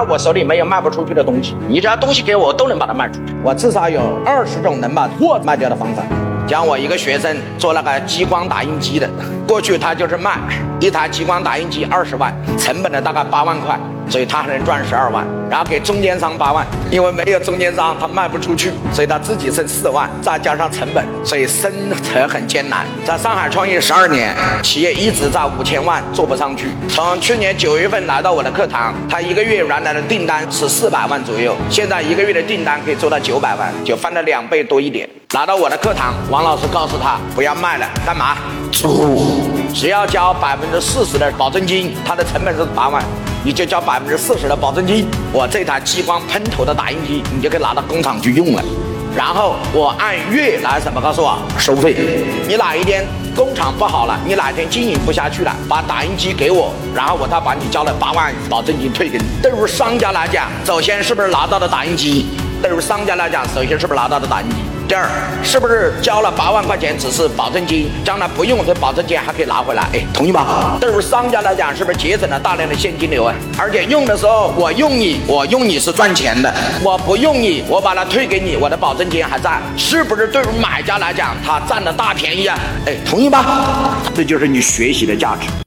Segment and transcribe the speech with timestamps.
[0.00, 3.34] 来我手里没有卖不出去的东西，你只要东西给我，我都能把它卖出去。
[3.44, 6.02] 我至少有二十种能把货卖掉的方法。
[6.48, 9.08] 像我一个学生做那个激光打印机的，
[9.46, 10.38] 过去他就是卖
[10.80, 13.78] 一台激光打印机二十万，成本呢大概八万块。
[14.10, 21.72] 所以他还能赚十二万，然后给中间商八万，因为没有中间商他卖不出去，所以他自己剩四万，再加上成本，所以生
[22.02, 22.84] 存很艰难。
[23.06, 24.34] 在上海创业十二年，
[24.64, 26.66] 企业一直在五千万做不上去。
[26.88, 35.08] 从去年九月份来到我的课堂，他一个月原来的订单是四百万左右，现在一个月的订单可以做到九百万，就翻了两倍多一点。
[35.34, 38.36] 来到我的课堂，王老师告诉他不要卖了，干嘛？
[38.72, 43.00] 租，只要交百分之四十的保证金，他的成本是八万。
[43.42, 48.62] 你就交百分之四十的保证金，我这台激光喷头的打印机，你就可以拿到工厂去用了。
[49.16, 51.96] 然后我按月来什么告诉我收费。
[52.46, 53.04] 你哪一天
[53.34, 59.24] 工厂不好了，你哪天经营不下去了，把打印机给我，然后我再把你交了八万保证金退给你。
[59.42, 62.26] 对于商家来讲，首先是不是拿到的打印机？
[62.62, 64.56] 对于商家来讲，首先是不是拿到的打印机？
[64.90, 65.08] 第二，
[65.40, 69.84] 是不是交了八万块钱只是保证金，将来不用这保证金还可以拿回来？
[69.92, 70.76] 哎，同意吧？
[70.80, 73.32] 对于商家来讲，是不是节省了大量的现金流啊？
[73.56, 76.52] 而且用的时候，我用你，我用你是赚钱的；
[76.82, 82.58] 我不用你，我把它退给你，我的保证金还在，是不是对于买家来讲，他占了大便宜啊？
[82.86, 83.94] 哎，同意吧？
[84.12, 85.46] 这就是你学习的价值。